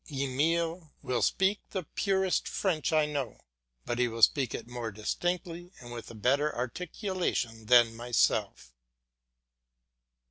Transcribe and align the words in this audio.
Emile 0.11 0.89
will 1.03 1.21
speak 1.21 1.59
the 1.69 1.83
purest 1.83 2.47
French 2.47 2.91
I 2.91 3.05
know, 3.05 3.39
but 3.85 3.99
he 3.99 4.07
will 4.07 4.23
speak 4.23 4.55
it 4.55 4.65
more 4.67 4.91
distinctly 4.91 5.73
and 5.79 5.91
with 5.93 6.09
a 6.09 6.15
better 6.15 6.55
articulation 6.55 7.67
than 7.67 7.95
myself. 7.95 8.73